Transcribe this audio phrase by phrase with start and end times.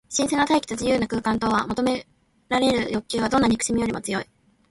[0.09, 2.05] 新鮮な大気と自由な空間とを求める
[2.49, 4.25] かれの欲求は、どんな憎しみよりも強い。